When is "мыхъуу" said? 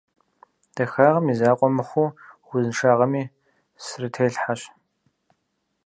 1.75-2.15